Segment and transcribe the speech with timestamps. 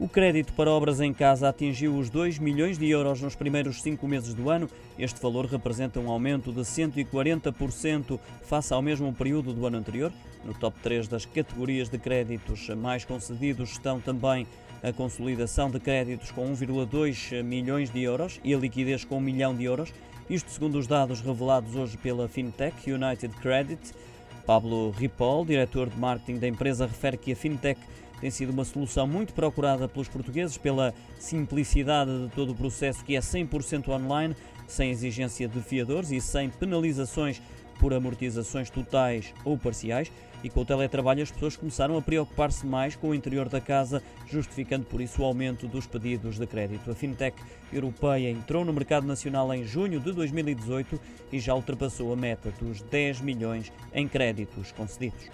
[0.00, 4.08] O crédito para obras em casa atingiu os 2 milhões de euros nos primeiros cinco
[4.08, 4.66] meses do ano.
[4.98, 10.10] Este valor representa um aumento de 140% face ao mesmo período do ano anterior.
[10.42, 14.46] No top 3 das categorias de créditos mais concedidos estão também
[14.82, 19.54] a consolidação de créditos com 1,2 milhões de euros e a liquidez com 1 milhão
[19.54, 19.92] de euros.
[20.30, 23.92] Isto segundo os dados revelados hoje pela fintech United Credit.
[24.50, 27.80] Pablo Ripoll, diretor de marketing da empresa, refere que a fintech
[28.20, 33.14] tem sido uma solução muito procurada pelos portugueses pela simplicidade de todo o processo que
[33.14, 34.34] é 100% online,
[34.66, 37.40] sem exigência de fiadores e sem penalizações
[37.80, 40.12] por amortizações totais ou parciais.
[40.42, 44.02] E com o teletrabalho, as pessoas começaram a preocupar-se mais com o interior da casa,
[44.26, 46.90] justificando por isso o aumento dos pedidos de crédito.
[46.90, 47.36] A fintech
[47.72, 50.98] europeia entrou no mercado nacional em junho de 2018
[51.32, 55.28] e já ultrapassou a meta dos 10 milhões em créditos concedidos.